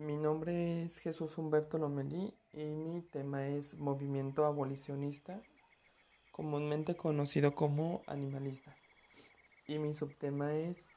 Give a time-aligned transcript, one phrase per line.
[0.00, 5.42] mi nombre es Jesús Humberto Lomelí y mi tema es movimiento abolicionista,
[6.32, 8.74] comúnmente conocido como animalista.
[9.66, 10.90] Y mi subtema es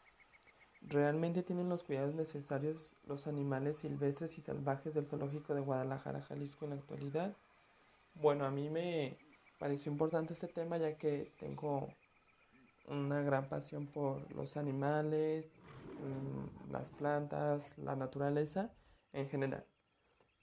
[0.81, 6.65] ¿Realmente tienen los cuidados necesarios los animales silvestres y salvajes del zoológico de Guadalajara, Jalisco
[6.65, 7.35] en la actualidad?
[8.15, 9.17] Bueno, a mí me
[9.59, 11.89] pareció importante este tema ya que tengo
[12.87, 15.45] una gran pasión por los animales,
[15.99, 18.71] mm, las plantas, la naturaleza
[19.13, 19.65] en general.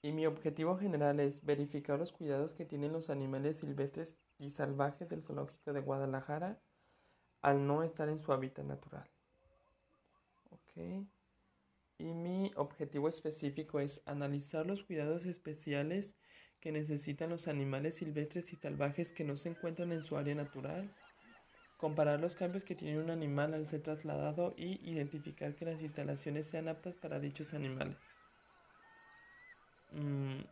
[0.02, 5.08] Y mi objetivo general es verificar los cuidados que tienen los animales silvestres y salvajes
[5.10, 6.62] del zoológico de Guadalajara
[7.42, 9.10] al no estar en su hábitat natural.
[11.98, 16.16] Y mi objetivo específico es analizar los cuidados especiales
[16.60, 20.94] que necesitan los animales silvestres y salvajes que no se encuentran en su área natural,
[21.76, 26.46] comparar los cambios que tiene un animal al ser trasladado y identificar que las instalaciones
[26.46, 28.19] sean aptas para dichos animales.
[29.92, 30.42] Mm,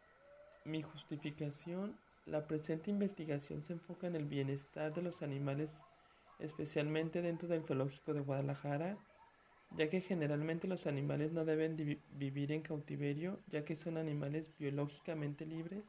[0.65, 5.83] mi justificación, la presente investigación se enfoca en el bienestar de los animales,
[6.39, 8.99] especialmente dentro del zoológico de Guadalajara,
[9.77, 11.77] ya que generalmente los animales no deben
[12.11, 15.85] vivir en cautiverio, ya que son animales biológicamente libres.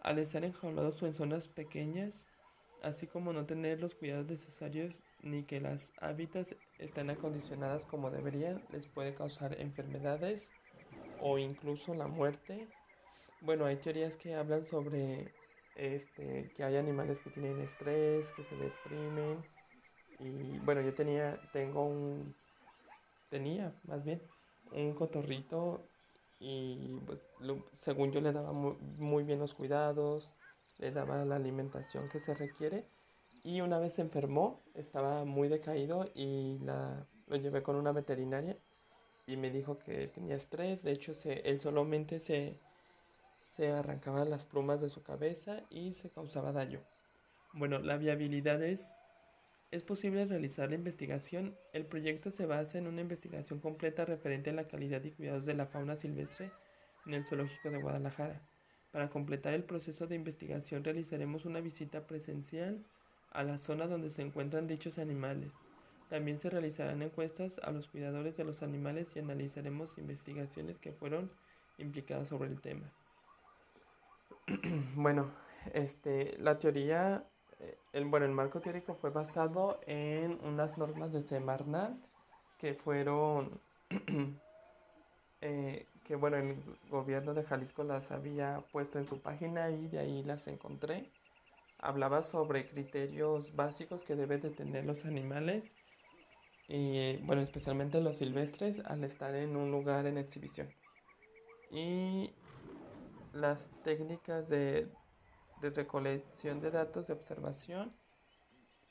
[0.00, 2.28] Al estar enjaulados o en zonas pequeñas,
[2.82, 8.62] así como no tener los cuidados necesarios ni que las hábitats estén acondicionadas como deberían,
[8.70, 10.50] les puede causar enfermedades
[11.20, 12.68] o incluso la muerte.
[13.40, 15.32] Bueno, hay teorías que hablan sobre
[15.78, 19.44] este, que hay animales que tienen estrés, que se deprimen.
[20.18, 22.34] Y bueno, yo tenía, tengo un,
[23.30, 24.20] tenía más bien,
[24.72, 25.86] un cotorrito
[26.40, 27.30] y pues
[27.80, 30.32] según yo le daba muy, muy, bien los cuidados,
[30.78, 32.84] le daba la alimentación que se requiere.
[33.44, 38.56] Y una vez se enfermó, estaba muy decaído y la, lo llevé con una veterinaria
[39.28, 40.82] y me dijo que tenía estrés.
[40.82, 42.58] De hecho, él solamente se,
[43.50, 46.80] se arrancaba las plumas de su cabeza y se causaba daño.
[47.52, 48.88] Bueno, la viabilidad es,
[49.70, 51.54] es posible realizar la investigación.
[51.74, 55.54] El proyecto se basa en una investigación completa referente a la calidad y cuidados de
[55.54, 56.50] la fauna silvestre
[57.04, 58.40] en el zoológico de Guadalajara.
[58.92, 62.82] Para completar el proceso de investigación realizaremos una visita presencial
[63.30, 65.52] a la zona donde se encuentran dichos animales
[66.08, 71.30] también se realizarán encuestas a los cuidadores de los animales y analizaremos investigaciones que fueron
[71.78, 72.90] implicadas sobre el tema.
[74.94, 75.30] bueno,
[75.72, 77.24] este, la teoría,
[77.60, 81.96] eh, el, bueno, el marco teórico fue basado en unas normas de Semarnat
[82.58, 83.60] que fueron,
[85.40, 86.56] eh, que bueno, el
[86.90, 91.10] gobierno de Jalisco las había puesto en su página y de ahí las encontré.
[91.78, 95.76] Hablaba sobre criterios básicos que deben de tener los animales
[96.68, 100.68] y bueno, especialmente los silvestres al estar en un lugar en exhibición.
[101.70, 102.30] Y
[103.32, 104.88] las técnicas de,
[105.62, 107.92] recolección de datos de observación.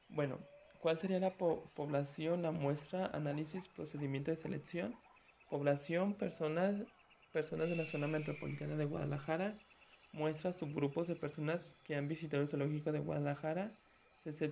[0.09, 0.39] Bueno,
[0.79, 4.95] ¿cuál sería la población, la muestra, análisis, procedimiento de selección?
[5.49, 6.81] Población, personas,
[7.31, 9.57] personas de la zona metropolitana de Guadalajara,
[10.13, 13.71] muestra subgrupos de personas que han visitado el zoológico de Guadalajara,
[14.23, 14.51] se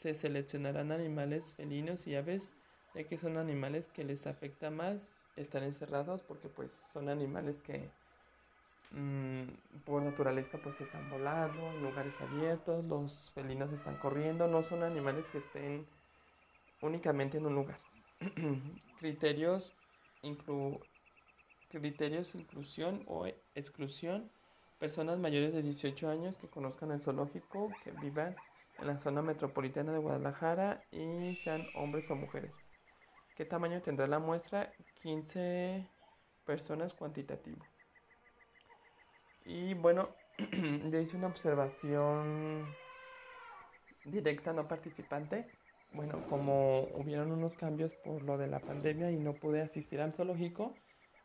[0.00, 2.54] seleccionarán animales felinos y aves,
[2.94, 7.90] ya que son animales que les afecta más estar encerrados porque pues son animales que
[8.92, 14.82] mm, por naturaleza pues están volando en lugares abiertos, los felinos están corriendo, no son
[14.82, 15.86] animales que estén
[16.80, 17.78] únicamente en un lugar.
[18.98, 19.74] criterios,
[20.22, 20.80] inclu
[21.70, 24.30] criterios inclusión o exclusión,
[24.80, 28.34] personas mayores de 18 años que conozcan el zoológico, que vivan
[28.80, 32.70] en la zona metropolitana de Guadalajara y sean hombres o mujeres.
[33.36, 34.72] ¿Qué tamaño tendrá la muestra?
[35.02, 35.86] 15
[36.44, 37.64] personas cuantitativo.
[39.44, 40.10] Y bueno,
[40.90, 42.74] yo hice una observación
[44.04, 45.46] directa, no participante.
[45.92, 50.12] Bueno, como hubieron unos cambios por lo de la pandemia y no pude asistir al
[50.12, 50.74] zoológico,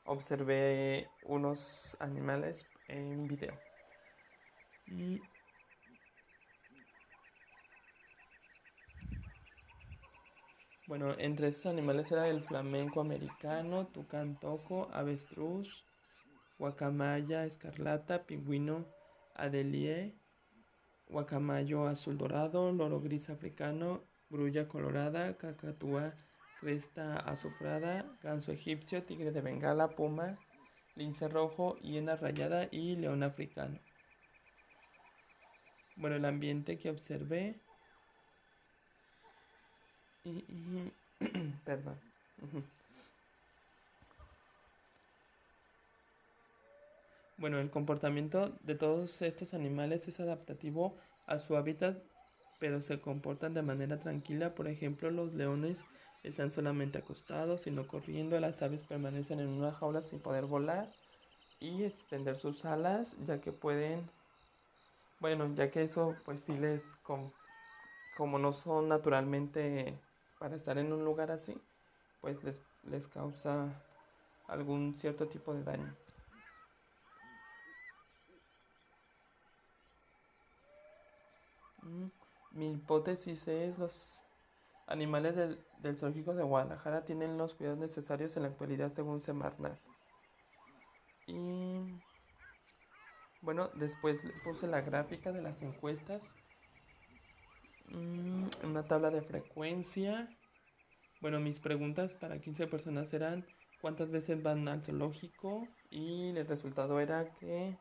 [0.06, 3.58] observé unos animales en video.
[4.88, 5.22] Y
[10.88, 15.84] Bueno, entre esos animales era el flamenco americano, tucán toco, avestruz,
[16.60, 18.86] guacamaya escarlata, pingüino
[19.34, 20.14] adelie,
[21.08, 26.14] guacamayo azul dorado, loro gris africano, grulla colorada, cacatúa
[26.60, 30.38] cresta azufrada, ganso egipcio, tigre de bengala, puma,
[30.96, 33.80] lince rojo, hiena rayada y león africano.
[35.96, 37.60] Bueno, el ambiente que observé
[40.25, 40.92] y,
[41.66, 41.95] perdón.
[47.38, 51.98] Bueno, el comportamiento de todos estos animales es adaptativo a su hábitat,
[52.60, 54.56] pero se comportan de manera tranquila.
[54.56, 55.83] Por ejemplo, los leones
[56.24, 58.39] están solamente acostados y no corriendo.
[58.39, 60.92] Las aves permanecen en una jaula sin poder volar
[61.60, 64.10] y extender sus alas, ya que pueden,
[65.19, 66.95] bueno, ya que eso pues sí les,
[68.16, 70.00] como no son naturalmente
[70.45, 71.59] para estar en un lugar así,
[72.21, 73.81] pues les, les causa
[74.47, 75.97] algún cierto tipo de daño.
[81.81, 82.09] Mm,
[82.51, 84.21] mi hipótesis es los
[84.86, 89.80] animales del, del, zoológico de Guadalajara tienen los cuidados necesarios en la actualidad según Semarnat.
[91.25, 92.00] Y
[93.41, 96.36] bueno, después puse la gráfica de las encuestas.
[97.90, 100.30] Mm, una tabla de frecuencia.
[101.22, 103.46] Bueno, mis preguntas para 15 personas eran
[103.82, 107.78] cuántas veces van al zoológico y el resultado era que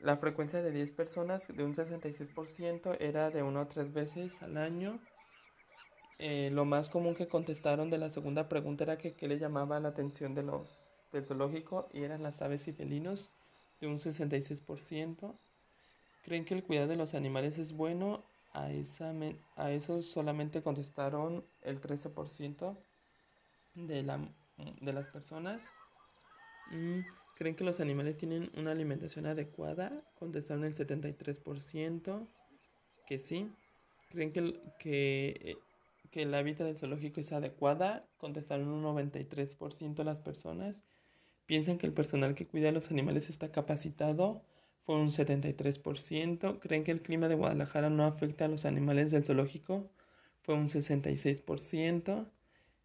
[0.00, 4.56] la frecuencia de 10 personas de un 66% era de 1 a 3 veces al
[4.56, 5.00] año.
[6.18, 9.80] Eh, lo más común que contestaron de la segunda pregunta era que qué le llamaba
[9.80, 13.32] la atención de los, del zoológico y eran las aves y felinos
[13.80, 15.38] de un 66%.
[16.22, 18.24] ¿Creen que el cuidado de los animales es bueno?
[18.54, 19.12] A, esa,
[19.56, 22.76] a eso solamente contestaron el 13%
[23.74, 24.20] de, la,
[24.80, 25.68] de las personas.
[26.70, 27.00] Mm,
[27.36, 30.04] ¿Creen que los animales tienen una alimentación adecuada?
[30.18, 32.28] Contestaron el 73%
[33.06, 33.50] que sí.
[34.10, 35.56] ¿Creen que, que, eh,
[36.12, 38.06] que el hábitat del zoológico es adecuada?
[38.18, 40.84] Contestaron un 93% de las personas.
[41.46, 44.42] ¿Piensan que el personal que cuida a los animales está capacitado?
[44.84, 46.60] Fue un 73%.
[46.60, 49.90] ¿Creen que el clima de Guadalajara no afecta a los animales del zoológico?
[50.42, 52.26] Fue un 66%.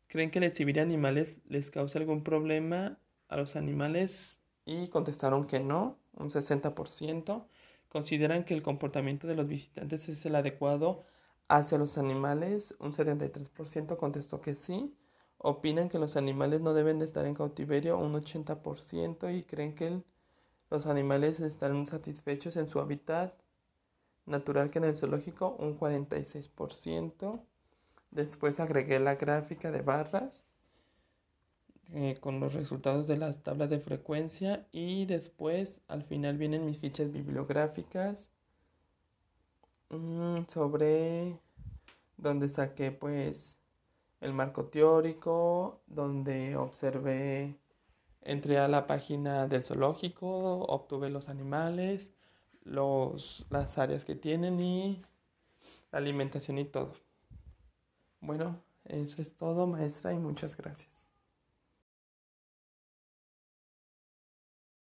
[0.07, 4.39] ¿Creen que el exhibir animales les causa algún problema a los animales?
[4.69, 7.47] y contestaron que no, un 60%.
[7.89, 11.05] Consideran que el comportamiento de los visitantes es el adecuado
[11.47, 14.95] hacia los animales, un 73% contestó que sí.
[15.39, 20.03] Opinan que los animales no deben de estar en cautiverio, un 80%, y creen que
[20.69, 23.33] los animales están satisfechos en su hábitat
[24.25, 27.41] natural que en el zoológico, un 46%.
[28.11, 30.45] Después agregué la gráfica de barras
[31.93, 36.79] eh, con los resultados de las tablas de frecuencia y después al final vienen mis
[36.79, 38.29] fichas bibliográficas
[39.89, 41.39] mm, sobre
[42.17, 43.57] donde saqué pues
[44.21, 47.55] el marco teórico, donde observé,
[48.21, 52.13] entré a la página del zoológico, obtuve los animales,
[52.63, 55.01] los, las áreas que tienen y
[55.91, 56.93] la alimentación y todo.
[58.21, 60.98] Bueno, eso es todo maestra y muchas gracias.